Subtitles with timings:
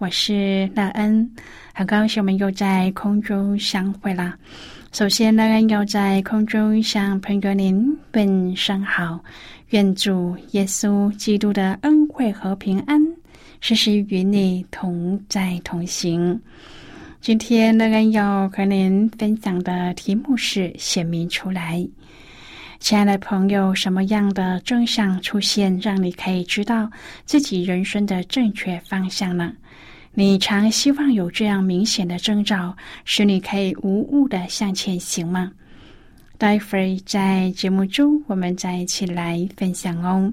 [0.00, 1.30] 我是乐恩，
[1.74, 4.34] 很高兴我们又在空中相会了。
[4.92, 9.22] 首先，乐恩要在空中向朋友您问声好，
[9.68, 12.98] 愿主耶稣基督的恩惠和平安
[13.60, 16.40] 时时与你同在同行。
[17.20, 21.86] 今天，乐恩要和您分享的题目是“显明出来”。
[22.80, 26.90] 亲爱的朋友，什么样的真相出现，让你可以知道
[27.26, 29.52] 自己人生的正确方向呢？
[30.12, 35.52] 你常希望有这样明显的征兆，使你可以无误的向前行吗？
[36.36, 40.32] 待会儿在节目中，我们再一起来分享哦。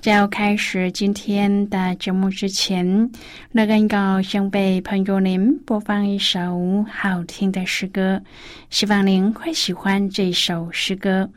[0.00, 3.10] 在要开始今天的节目之前，
[3.52, 8.20] 乐恩要先为朋友您播放一首好听的诗歌，
[8.70, 11.28] 希望您会喜欢这首诗歌。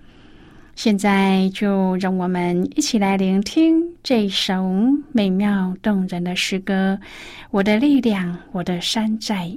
[0.82, 4.64] 现在就让我们一起来聆听这首
[5.12, 6.98] 美妙动人的诗歌
[7.52, 9.48] 《我的力量，我的山寨》。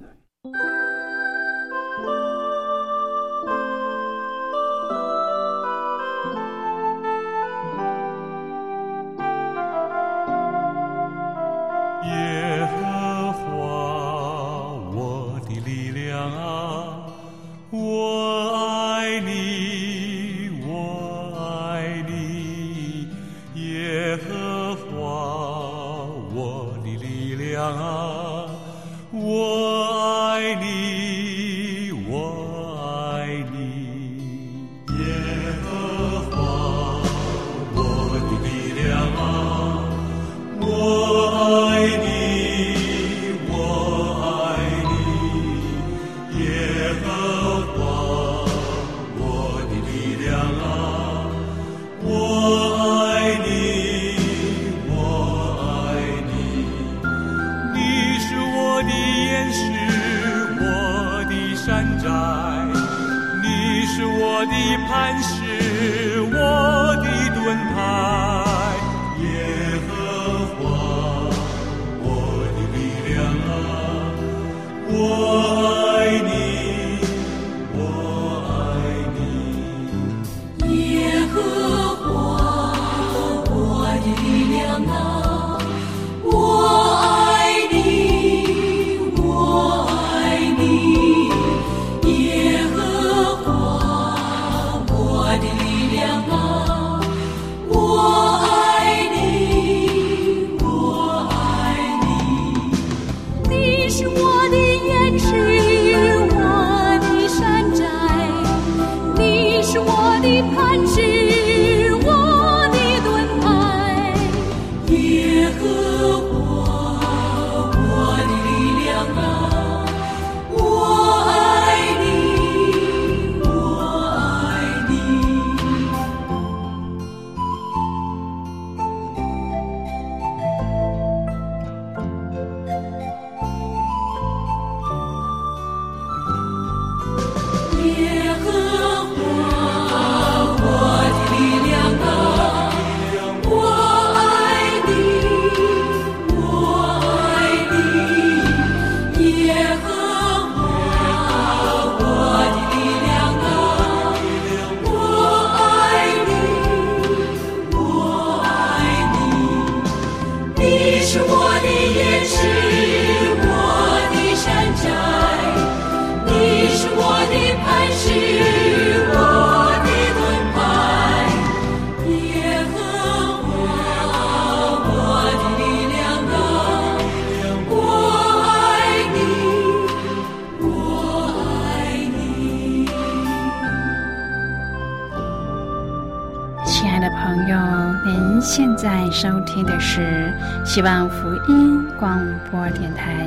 [189.65, 190.33] 的是
[190.65, 192.19] 希望福音广
[192.51, 193.27] 播电台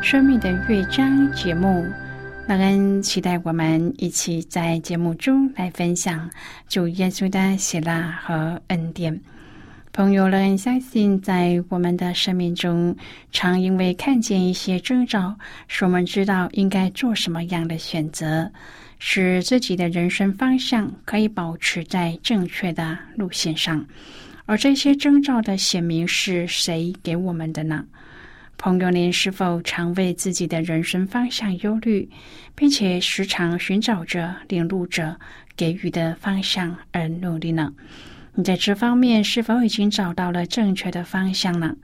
[0.02, 1.86] 《生命的乐章》节目。
[2.46, 6.28] 那恩期待我们一起在节目中来分享
[6.68, 9.18] 主耶稣的喜乐和恩典。
[9.92, 12.94] 朋友，乐恩相信，在我们的生命中，
[13.32, 15.34] 常因为看见一些征兆，
[15.68, 18.50] 使我们知道应该做什么样的选择。
[18.98, 23.84] 使自己的人生方向可以保持在正确的路线上，
[24.46, 27.86] 而这些征兆的显明是谁给我们的呢？
[28.58, 32.08] 朋友，您是否常为自己的人生方向忧虑，
[32.54, 35.18] 并且时常寻找着领路者
[35.56, 37.72] 给予的方向而努力呢？
[38.34, 41.74] 你在这方面是否已经找到了正确的方向呢？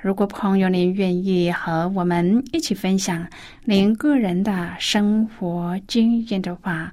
[0.00, 3.28] 如果朋友您愿意和我们一起分享
[3.64, 6.92] 您个人的生活经验的话，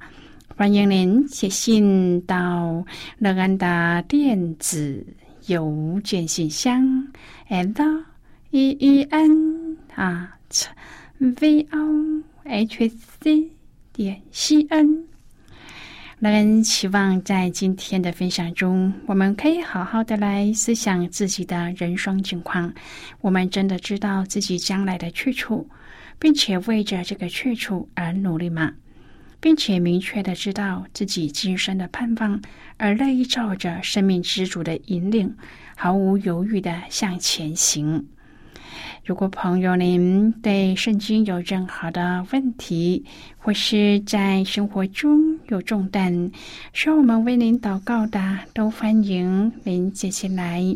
[0.57, 2.83] 欢迎您写信到
[3.19, 5.06] 乐安的电子
[5.45, 6.81] 邮件信箱
[7.48, 8.04] ，l
[8.50, 10.36] e e n 啊
[11.19, 12.89] ，v o h
[13.21, 13.51] c
[13.94, 15.06] 点 c n。
[16.18, 22.74] 乐恩期望在今天的分享中，我们可以好好的来思想自己的人生境况。
[23.21, 25.69] 我们真的知道自己将来的去处，
[26.18, 28.74] 并且为着这个去处而努力吗？
[29.39, 32.42] 并且明确的知道自己今生的盼望，
[32.78, 35.36] 而乐意照着生命之主的引领，
[35.75, 38.07] 毫无犹豫的向前行。
[39.06, 43.06] 如果朋友您对圣经有任何的问题，
[43.38, 46.30] 或是在生活中有重担，
[46.74, 50.75] 需要我们为您祷告的，都欢迎您接进来。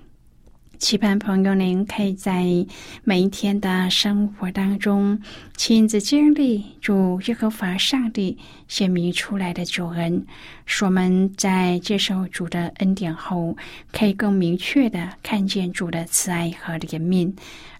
[0.81, 2.43] 期盼朋友您可以在
[3.03, 5.21] 每一天的生活当中
[5.55, 8.35] 亲自经历主耶和华上帝
[8.67, 10.25] 显明出来的救恩，
[10.65, 13.55] 使我们在接受主的恩典后，
[13.93, 17.31] 可以更明确的看见主的慈爱和怜悯，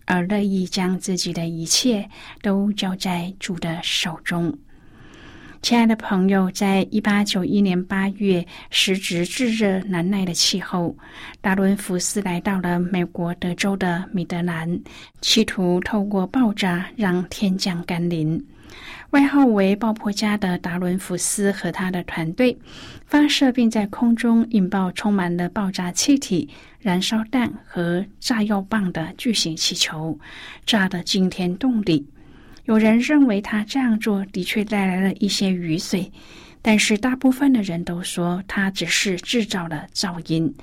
[0.06, 2.07] 而乐意将自己的一切
[2.44, 4.56] 都交在主的手中。
[5.62, 10.98] 亲爱的朋友，在一八九一年八月，时值炙热难耐的气候，
[11.40, 14.81] 达伦福斯来到了美国德州的米德兰，
[15.22, 18.44] 企图透过爆炸让天降甘霖。
[19.12, 22.58] 外号为“爆破家”的达伦福斯和他的团队
[23.06, 26.50] 发射并在空中引爆充满了爆炸气体、
[26.80, 30.18] 燃烧弹和炸药棒的巨型气球，
[30.66, 32.08] 炸得惊天动地。
[32.66, 36.12] 有人认为他这样做的确带来了一些雨水，
[36.62, 40.54] 但是大部分的人都说他只是制造了噪音。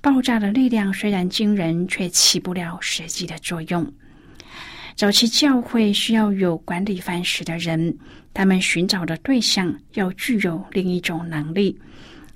[0.00, 3.90] 爆炸的力量虽然惊人，却起不了实际的作用。
[4.94, 7.96] 早期教会需要有管理饭食的人，
[8.34, 11.78] 他们寻找的对象要具有另一种能力。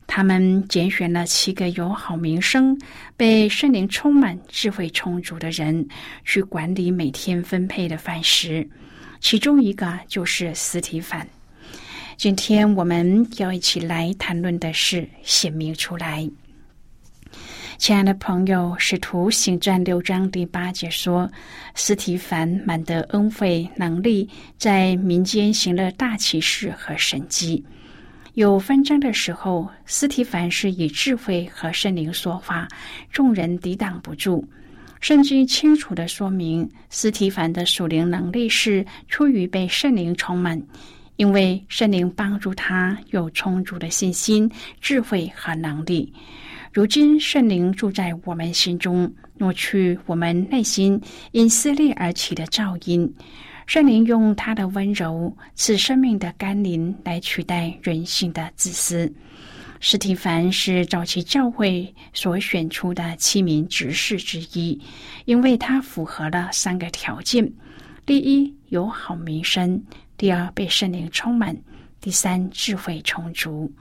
[0.07, 2.79] 他们拣选了七个有好名声、
[3.17, 5.87] 被圣灵充满、智慧充足的人，
[6.25, 8.69] 去管理每天分配的饭食。
[9.23, 11.27] 其中一个就是斯提凡。
[12.17, 16.29] 今天我们要一起来谈论的是显明出来。
[17.79, 21.31] 亲爱的朋友，《使徒行传》六章第八节说，
[21.77, 27.65] 斯提凡满得恩惠能力，在民间行了大奇事和神迹。
[28.35, 32.67] 有纷争的时候，斯提凡是以智慧和圣灵说话，
[33.11, 34.47] 众人抵挡不住。
[35.03, 40.63] 圣经清楚的说明，斯提凡的属灵能力是出于被圣灵充满，
[41.17, 44.49] 因为圣灵帮助他有充足的信心、
[44.81, 46.13] 智慧和能力。
[46.73, 51.01] 如今圣灵住在我们心中，挪去我们内心
[51.33, 53.13] 因撕裂而起的噪音。
[53.67, 59.13] 圣灵用他的温柔赐生命的甘霖来取代人性的自私。
[59.85, 64.81] 史蒂凡是早期教会所选出的七名执事之一，
[65.25, 67.53] 因为他符合了三个条件：
[68.07, 69.77] 第一，有好名声；
[70.17, 71.53] 第二，被圣灵充满；
[72.01, 73.73] 第三，智慧充足。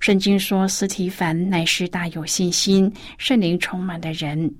[0.00, 4.52] 圣经说，斯提凡乃是大有信心、圣灵充满的人。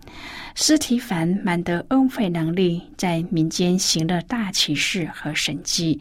[0.54, 6.00] 斯提凡满得恩惠能力，在民间行了大奇事和神迹。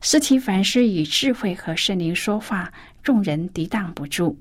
[0.00, 2.72] 斯提凡是以智慧和圣灵说话。
[3.08, 4.36] 众人抵挡不住，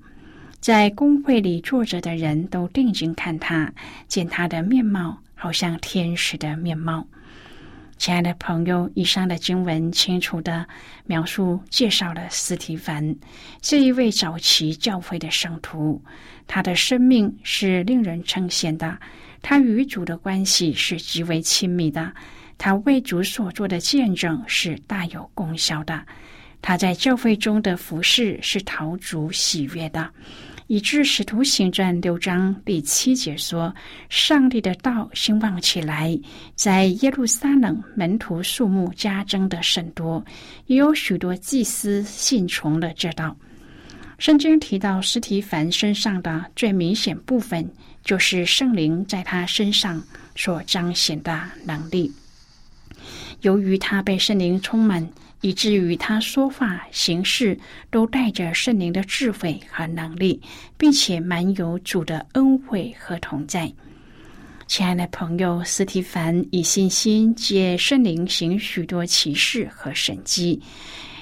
[0.59, 3.73] 在公会里坐着的人都定睛看他，
[4.09, 7.07] 见他的面貌好像天使的面貌。
[7.97, 10.67] 亲爱的朋友，以上的经文清楚的
[11.05, 13.15] 描述介绍了斯提凡
[13.61, 16.03] 这一位早期教会的圣徒，
[16.45, 18.99] 他的生命是令人称羡的，
[19.41, 22.11] 他与主的关系是极为亲密的，
[22.57, 26.05] 他为主所做的见证是大有功效的，
[26.61, 30.09] 他在教会中的服饰是讨主喜悦的。
[30.69, 33.73] 以致使徒行传六章第七节说
[34.11, 36.19] ：“上帝的道兴旺起来，
[36.55, 40.21] 在耶路撒冷门徒数目加增的甚多，
[40.65, 43.33] 也有许多祭司信从了这道。”
[44.19, 47.65] 圣经提到斯提凡身上的最明显部分，
[48.03, 50.03] 就是圣灵在他身上
[50.35, 52.11] 所彰显的能力。
[53.39, 55.07] 由于他被圣灵充满。
[55.41, 57.57] 以至于他说话行事
[57.89, 60.41] 都带着圣灵的智慧和能力，
[60.77, 63.71] 并且满有主的恩惠和同在。
[64.65, 70.61] 亲爱的朋友，斯提凡以信心借圣灵行许多奇事和神迹，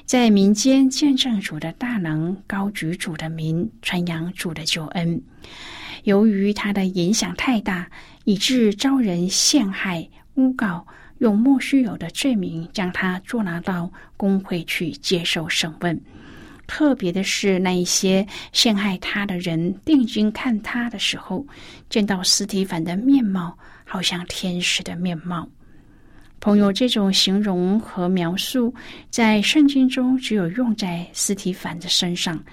[0.05, 5.21] 在民间见证主的大能，高举主的名，传扬主的救恩。
[6.05, 7.87] 由于他的影响太大，
[8.23, 10.85] 以致招人陷害、诬告。
[11.19, 15.99] 用莫须有的罪名将他捉拿到公会去接受审问。
[16.67, 21.45] 特别的是，那一些陷害他的人定睛看他的时候，
[21.89, 25.47] 见到斯提凡的面貌，好像天使的面貌。
[26.39, 28.73] 朋友，这种形容和描述
[29.09, 32.43] 在圣经中只有用在斯提凡的身上。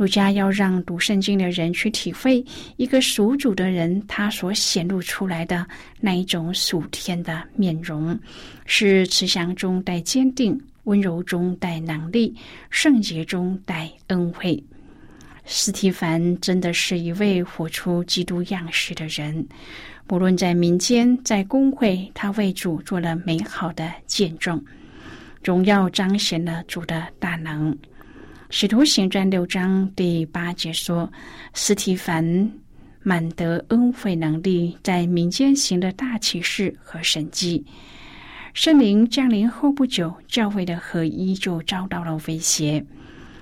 [0.00, 2.42] 儒家要让读圣经的人去体会
[2.78, 5.66] 一个属主的人，他所显露出来的
[6.00, 8.18] 那一种属天的面容，
[8.64, 12.34] 是慈祥中带坚定，温柔中带能力，
[12.70, 14.64] 圣洁中带恩惠。
[15.44, 19.46] 斯提凡真的是一位活出基督样式的人，
[20.08, 24.64] 无论在民间，在公会，他为主做了美好的见证，
[25.44, 27.76] 荣耀彰显了主的大能。
[28.52, 31.10] 使徒行传六章第八节说
[31.54, 32.50] ：“斯提凡
[33.00, 37.64] 满得恩惠能力，在民间行的大奇事和神迹。
[38.52, 42.84] 圣灵降临后不久，教会的合一就遭到了威胁。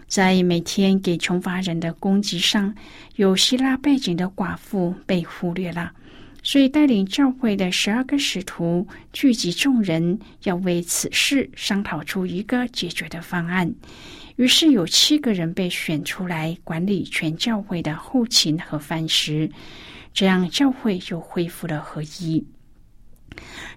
[0.07, 2.75] 在每天给穷乏人的供给上，
[3.17, 5.91] 有希腊背景的寡妇被忽略了，
[6.43, 13.75] 所以带领教会的十二个使徒聚集众人，要为此事商讨出一个解决的方案。”
[14.39, 19.51] 于是有七个人被选出来管理全教会的后勤和饭食，
[20.15, 22.47] 这样教会又恢复了合一。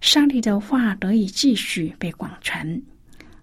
[0.02, 2.80] 上帝的话得以继续被广传。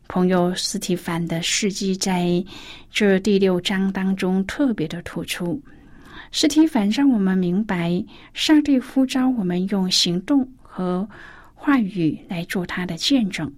[0.06, 2.44] 朋友斯提凡的事迹在
[2.88, 5.60] 这第六章当中特别的突出。
[6.30, 8.00] 斯提凡让我们明白，
[8.32, 11.08] 上帝呼召我们用行动和
[11.52, 13.52] 话语来做他的见证。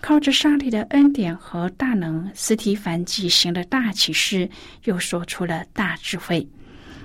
[0.00, 4.48] 靠着上帝的恩典和大能，斯提凡举行了大启示，
[4.84, 6.46] 又说出了大智慧。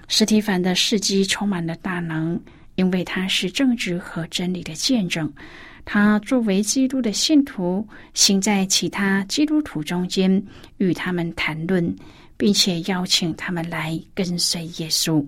[0.08, 2.40] 斯提凡的事迹充满了大能，
[2.76, 5.32] 因为他是正直和真理的见证。
[5.84, 10.44] 他作为基督的信徒，行在其他基督徒中间，
[10.78, 11.96] 与他们谈论，
[12.38, 15.24] 并且邀请他们来跟随耶稣。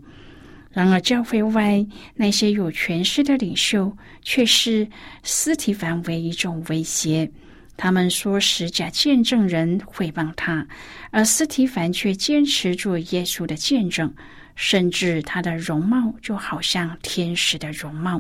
[0.72, 4.88] 然而，教会外那些有权势的领袖，却视
[5.22, 7.30] 斯提凡为一种威胁。
[7.78, 10.68] 他们说使假见证人诽谤他，
[11.12, 14.12] 而斯提凡却坚持做耶稣的见证，
[14.56, 18.20] 甚至他的容貌就好像天使的容貌，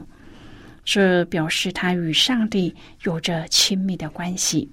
[0.86, 4.70] 这表示他与上帝有着亲密的关系。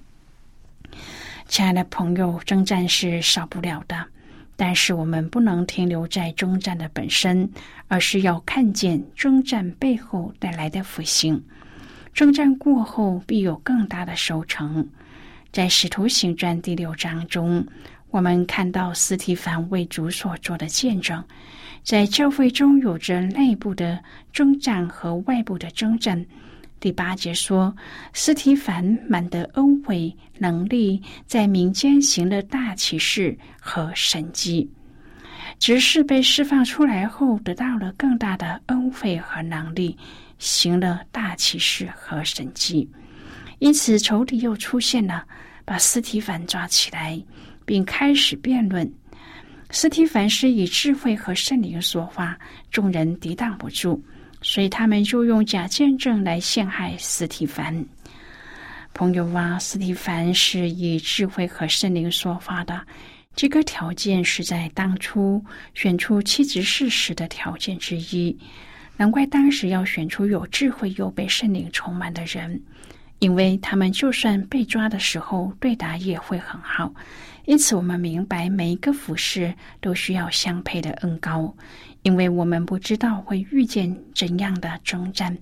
[1.48, 4.06] 亲爱的朋友，征战是少不了的，
[4.54, 7.50] 但是我们不能停留在征战的本身，
[7.88, 11.42] 而是要看见征战背后带来的复兴。
[12.14, 14.88] 征战过后，必有更大的收成。
[15.50, 17.66] 在《使徒行传》第六章中，
[18.10, 21.22] 我们看到斯提凡为主所做的见证。
[21.82, 23.98] 在教会中有着内部的
[24.32, 26.24] 征战和外部的征战。
[26.78, 27.74] 第八节说，
[28.12, 34.70] 斯提凡满得恩惠能力，在民间行了大奇事和神迹。
[35.58, 39.96] 执事被释放出来后，得到了更大的恩惠和能力。
[40.44, 42.86] 行了大奇事和神迹，
[43.60, 45.24] 因此仇敌又出现了，
[45.64, 47.18] 把斯提凡抓起来，
[47.64, 48.92] 并开始辩论。
[49.70, 52.38] 斯提凡是以智慧和圣灵说话，
[52.70, 53.98] 众人抵挡不住，
[54.42, 57.82] 所以他们就用假见证来陷害斯提凡。
[58.92, 62.86] 朋友啊，斯提凡是以智慧和圣灵说话的，
[63.34, 68.38] 这个条件是在当初选出妻子事时的条件之一。
[68.96, 72.60] 难怪当时要选出有智慧又被圣灵充满的人，
[73.18, 76.92] 因为他们就算被抓的时候对答也会很好。
[77.46, 81.54] 因此，我们明白每一个服饰都需要相配的恩高，
[82.02, 85.36] 因为我们不知道会遇见怎样的征战。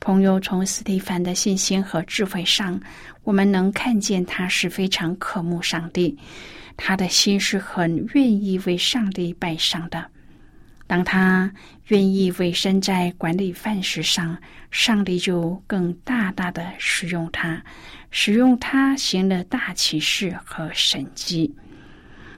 [0.00, 2.80] 朋友从斯蒂凡的信心和智慧上，
[3.22, 6.18] 我们能看见他是非常渴慕上帝，
[6.76, 10.04] 他的心是很愿意为上帝摆上的。
[10.92, 11.50] 当他
[11.86, 14.36] 愿意委身在管理饭食上，
[14.70, 17.64] 上帝就更大大的使用他，
[18.10, 21.50] 使用他行了大奇事和神迹。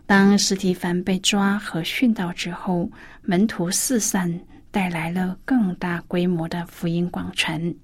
[0.06, 2.88] 当斯蒂凡被抓和殉道之后，
[3.22, 4.40] 门徒四散。
[4.70, 7.74] 带来了更大规模的福音广传。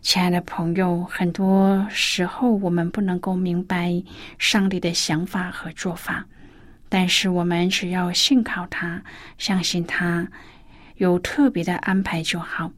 [0.00, 4.02] 亲爱的朋友，很多时候我们不能够明白
[4.38, 6.26] 上帝的想法和做法，
[6.94, 9.02] 但是我们只要信靠他，
[9.38, 10.28] 相信他
[10.96, 12.70] 有特别的安排就好。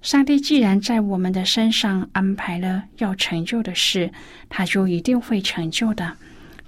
[0.00, 4.10] 上帝既然在我们的身上安排了要成就的事，
[4.48, 6.12] 他就一定会成就的。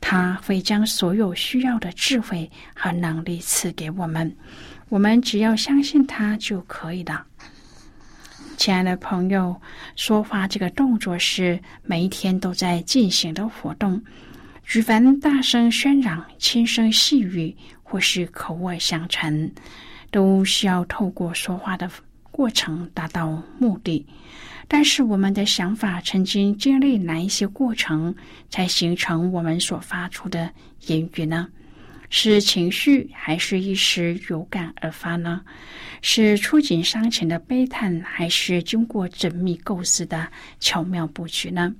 [0.01, 4.33] 他会将所有需要的智慧和能力赐给我们。
[4.89, 7.27] 我们只要相信他就可以了。
[8.57, 9.61] 亲爱的朋友，
[9.97, 14.01] 说话这个动作是每一天都在进行的活动。
[14.65, 19.51] 举凡大声喧嚷、轻声细语，或是口耳相传，
[20.11, 21.89] 都需要透过说话的
[22.31, 24.05] 过程达到目的。
[24.67, 28.13] 但是，我们的想法曾经经历哪一些过程，
[28.49, 30.51] 才形成我们所发出的
[30.87, 31.47] 言语呢？
[32.09, 35.43] 是情绪，还是一时有感而发呢？
[36.01, 40.27] 是触景伤情的悲叹，还是经过缜密构思的
[40.59, 41.73] 巧妙布局呢？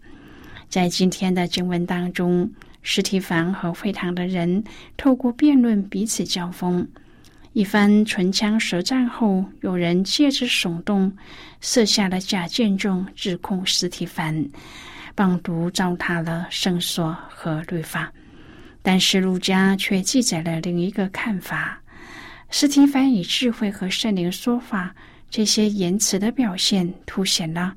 [0.69, 2.51] 在今天的经文当中，
[2.87, 4.63] 史提凡和会堂的人
[4.97, 6.87] 透过辩论彼此交锋，
[7.55, 11.11] 一番唇枪舌战后，有人借着耸动
[11.61, 14.47] 设下了假见证，指控史提凡
[15.15, 18.13] 棒读糟蹋了圣所和律法。
[18.83, 21.81] 但是，路加却记载了另一个看法。
[22.51, 24.95] 斯提凡以智慧和圣灵说法，
[25.31, 27.75] 这些言辞的表现，凸显了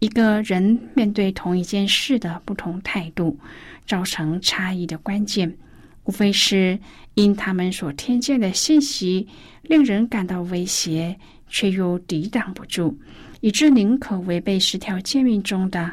[0.00, 3.38] 一个人面对同一件事的不同态度，
[3.86, 5.56] 造成差异的关键，
[6.04, 6.78] 无非是
[7.14, 9.26] 因他们所听见的信息
[9.62, 11.16] 令人感到威胁，
[11.48, 12.96] 却又抵挡不住，
[13.40, 15.92] 以致宁可违背十条诫命中的。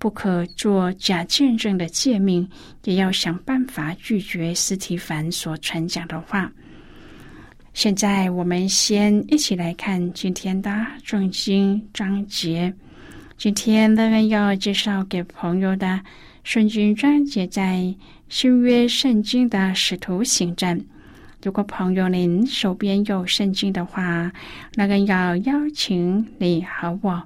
[0.00, 2.48] 不可做假见证的诫命，
[2.84, 6.48] 也要想办法拒绝斯提凡所传讲的话。
[7.74, 12.72] 现在，我们先一起来看今天的圣经章节。
[13.36, 16.00] 今天乐恩要介绍给朋友的
[16.48, 17.94] 圣经章节，在
[18.30, 20.82] 新约圣经的使徒行传。
[21.42, 24.32] 如果朋友您手边有圣经的话，
[24.74, 27.22] 那个要邀请你和我。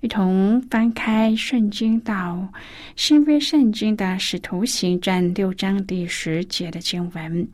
[0.00, 2.48] 一同翻开圣经到
[2.96, 7.46] 新约圣经的使徒行传六章第十节的经文。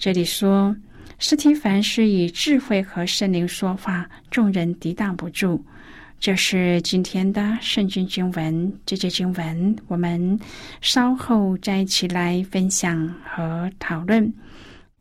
[0.00, 0.74] 这里说，
[1.20, 5.64] 斯提凡是以智慧和圣灵说话，众人抵挡不住。
[6.24, 8.72] 这是今天的圣经经文。
[8.86, 10.40] 这节经文我们
[10.80, 14.32] 稍后再一起来分享和讨论。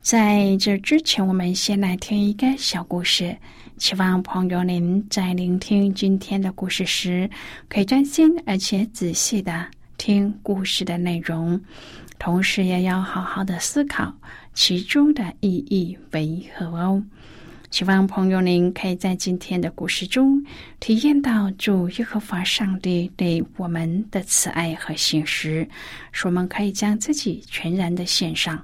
[0.01, 3.33] 在这之前，我们先来听一个小故事。
[3.77, 7.29] 希望朋友您在聆听今天的故事时，
[7.69, 9.65] 可以专心而且仔细的
[9.97, 11.57] 听故事的内容，
[12.19, 14.13] 同时也要好好的思考
[14.53, 17.01] 其中的意义为何哦。
[17.73, 20.39] 希望朋友您可以在今天的故事中
[20.79, 25.67] 体验到主耶和华上帝对我们的慈爱和信实，
[26.11, 28.63] 使我们可以将自己全然的献上。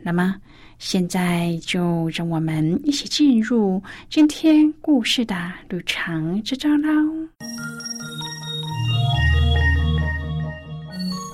[0.00, 0.34] 那么。
[0.78, 5.34] 现在就让我们一起进入今天故事的
[5.70, 6.88] 旅程之中喽。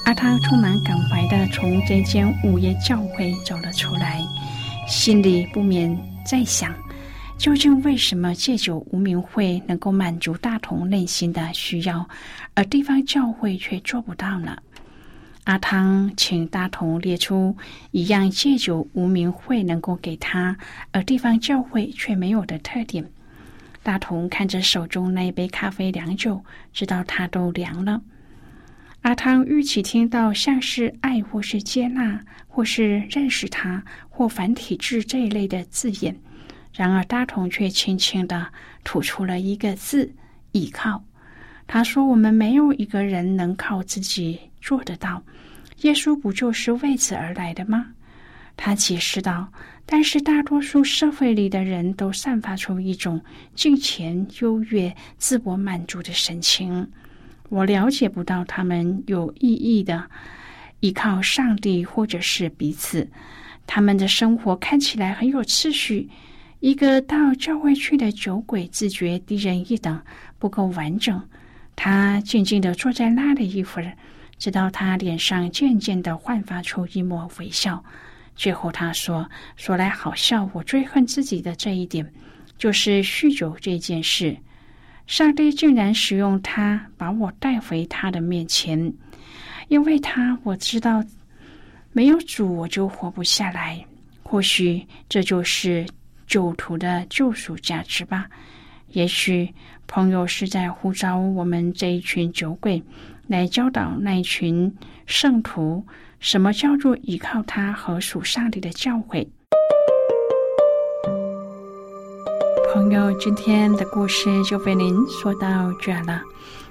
[0.05, 4.21] 阿汤充满感怀的从这间午夜教会走了出来，
[4.87, 5.93] 心里不免
[6.25, 6.73] 在想：
[7.43, 12.09] 究竟为什么戒酒无名会能够满足大同内心的需要，
[12.55, 14.57] 而地方教会却做不到呢？
[15.43, 17.57] 阿汤请大同列出
[17.91, 20.57] 一样戒酒无名会能够给他，
[20.93, 23.11] 而地方教会却没有的特点。
[23.83, 28.01] 大同看着手中那一杯咖啡良久，知道它都凉了。
[29.01, 36.17] 阿汤预期听到像是爱或是接纳，或是认识他，或繁体字这一类的字眼，
[36.75, 38.47] 然而大同却轻轻的
[38.85, 40.13] 吐出了一个字：
[40.53, 41.03] 依靠。
[41.67, 45.21] 他说：“我们没有一个人能靠自己。”做得到，
[45.81, 47.87] 耶稣不就是为此而来的吗？
[48.57, 49.53] 他解释道。
[49.85, 53.21] 但是大多数社会里的人都散发出一种
[53.57, 56.89] 金钱优越、自我满足的神情。
[57.49, 60.09] 我了解不到他们有意义的
[60.79, 63.07] 依靠上帝或者是彼此。
[63.67, 66.09] 他们的生活看起来很有秩序。
[66.63, 70.01] 一个到教会去的酒鬼自觉低人一等，
[70.39, 71.21] 不够完整。
[71.75, 73.93] 他静静的坐在那里一会儿，
[74.39, 77.83] 直到他脸上渐渐的焕发出一抹微笑。
[78.37, 82.09] 最后他说：“说来好笑，我最恨自己的这一点，
[82.57, 84.37] 就是酗酒这件事。
[85.09, 88.93] 上帝竟然使用他把我带回他的面前，
[89.67, 91.05] 因为他我知道
[91.91, 93.85] 没有主我就活不下来。
[94.23, 95.85] 或许这就是。”
[96.33, 98.27] 酒徒的救赎价值吧。
[98.89, 99.55] 也许
[99.87, 102.83] 朋友是在呼召我们这一群酒鬼，
[103.27, 105.85] 来教导那一群圣徒，
[106.21, 109.29] 什么叫做依靠他和属上帝的教诲。
[112.73, 116.23] 朋友，今天的故事就被您说到这了。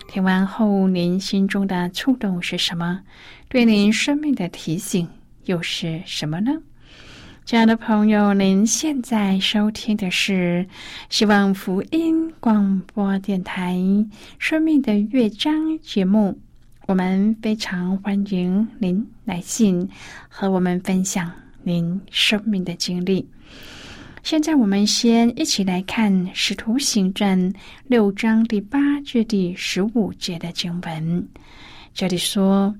[0.07, 3.01] 听完后，您心中的触动是什么？
[3.47, 5.07] 对您生命的提醒
[5.45, 6.51] 又是什么呢？
[7.51, 10.65] 亲爱的朋友，您现在收听的是
[11.09, 13.73] 希望福音广播电台
[14.39, 16.39] 《生命的乐章》节目。
[16.85, 19.85] 我们非常欢迎您来信
[20.29, 21.29] 和我们分享
[21.61, 23.27] 您生命的经历。
[24.23, 27.37] 现在，我们先一起来看《使徒行传》
[27.85, 31.27] 六章第八至第十五节的经文。
[31.93, 32.73] 这里说。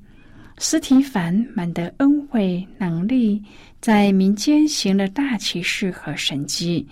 [0.63, 3.41] 斯提凡满得恩惠能力，
[3.81, 6.87] 在民间行了大奇事和神迹。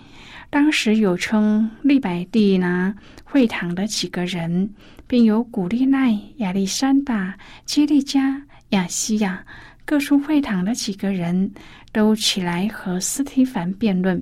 [0.49, 2.91] 当时有称利百地拿
[3.23, 4.67] 会堂的几个人，
[5.05, 9.45] 并有古利奈、亚历山大、基利加、亚西亚
[9.85, 11.51] 各处会堂的几个人
[11.91, 14.19] 都起来和斯提凡辩论。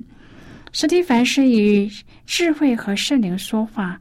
[0.74, 1.90] 斯提凡是以
[2.26, 3.98] 智慧和圣灵说话。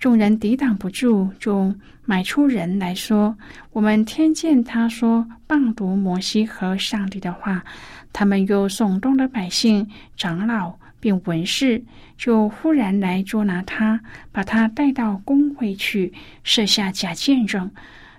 [0.00, 1.72] 众人抵挡不住，就
[2.06, 3.36] 买出人来说
[3.70, 7.62] ：“我们听见他说谤读摩西和上帝的话。”
[8.10, 9.86] 他们又耸动了百姓、
[10.16, 11.80] 长老并文士，
[12.16, 14.00] 就忽然来捉拿他，
[14.32, 17.70] 把他带到公会去，设下假见证，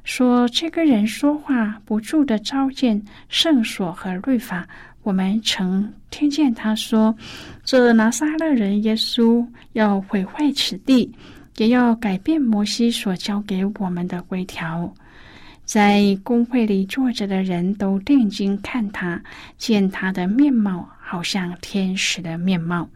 [0.04, 4.67] 说这个人说话不住的召见圣所和律法。
[5.02, 7.13] 我们曾听见他说
[7.65, 11.12] ：“这拿撒勒人耶稣要毁坏此地。”
[11.62, 14.91] 也要改变摩西所教给我们的规条。
[15.63, 19.21] 在公会里坐着的人都定睛看他，
[19.60, 22.89] 见他的面貌好像天使的面貌。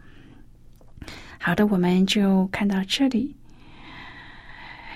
[1.38, 3.36] 好的，我们就看到这里。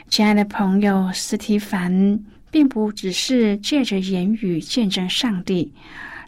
[0.09, 5.72] 亲爱的朋友，斯提凡并不只是借着言语见证上帝。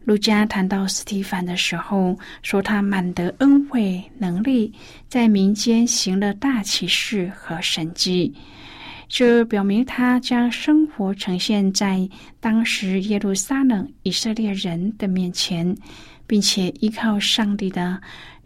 [0.05, 4.73] 路加谈到斯提凡的时候，说他满得恩惠能力，
[5.09, 8.35] 在民间行了大奇事和神迹，
[9.09, 12.09] 这表明他将生活呈现在
[12.41, 15.75] 当时耶路撒冷以色列人的面前，
[16.27, 18.01] 并且依靠上帝的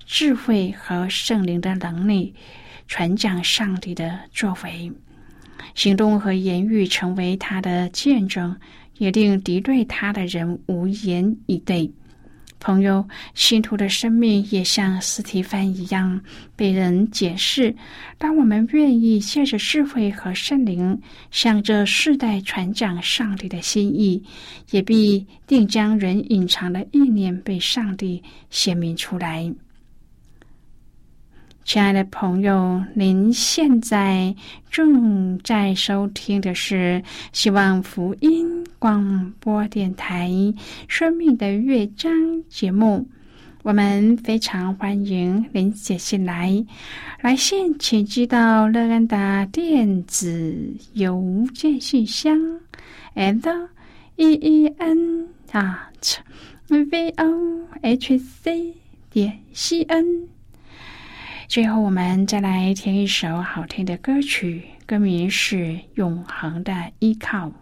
[0.05, 2.35] 智慧和圣灵的能力，
[2.87, 4.93] 传讲上帝的作为，
[5.75, 8.55] 行动和言语成为他的见证。
[8.99, 11.91] 也令敌对他的人无言以对。
[12.59, 16.19] 朋友，信徒的生命也像斯提芬一样
[16.57, 17.73] 被人检视。
[18.17, 20.99] 当我们愿意借着智慧和圣灵
[21.31, 24.23] 向这世代传讲上帝的心意，
[24.71, 29.55] 也必定将人隐藏的意念被上帝显明出来。
[31.67, 34.33] 亲爱的朋友，您现在
[34.71, 37.03] 正在收听的是
[37.33, 40.31] 希望福音广播电台
[40.87, 42.13] 《生命的乐章》
[42.49, 43.05] 节目。
[43.65, 46.65] 我们非常欢迎您写信来，
[47.21, 52.39] 来信请寄到乐安的电子邮件信箱
[53.17, 53.43] ，and
[54.15, 56.17] e e n at
[56.69, 58.75] v o h c
[59.11, 60.29] 点 c n。
[61.49, 65.57] 最后，我们再来听一首好听的歌曲，歌名是
[65.95, 67.53] 《永恒的依靠》。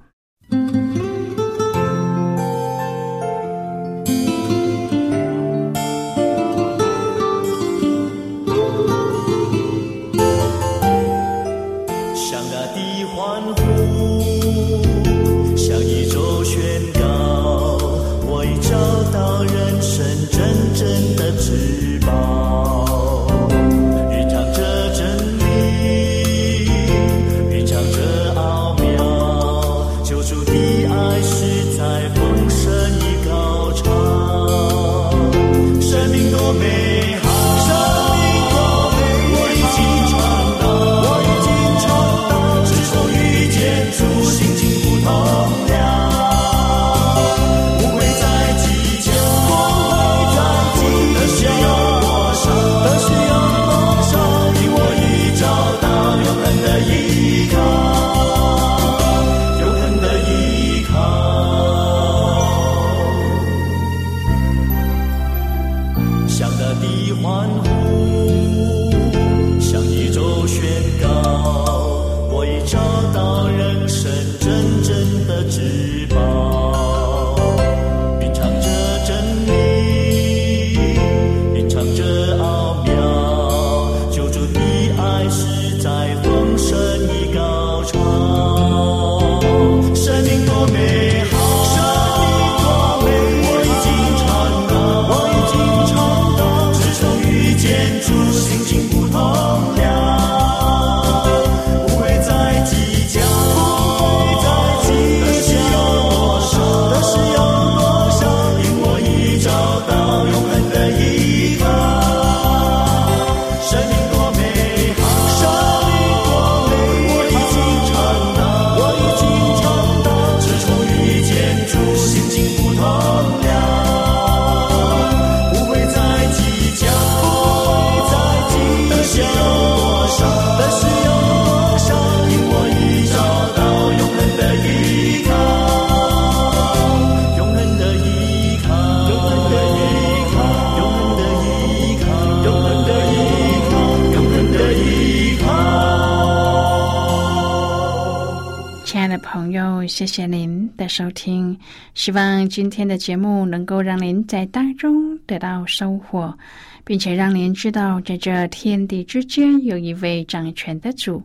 [149.95, 151.57] 谢谢您的收听。
[151.95, 156.37] 希望今天的节目能够让您在当中得到收获，
[156.83, 161.23] 并且让您知道，在这天地之间有一位掌权的主，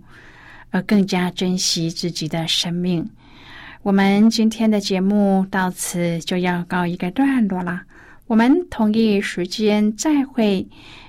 [0.69, 3.09] 而更加珍惜自己的生命。
[3.81, 7.81] 我们今天的节目到此就要告一个段落了。
[8.29, 10.63] 我们同一时间再会。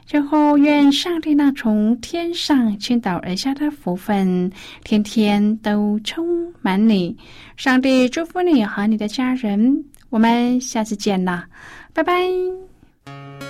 [0.06, 4.50] 最后，愿上帝那从天上倾倒而下的福分，
[4.83, 6.26] 天天都充
[6.62, 7.14] 满你。
[7.56, 9.85] 上帝祝福你和你的家人。
[10.09, 11.46] 我们下次见啦，
[11.92, 13.49] 拜拜。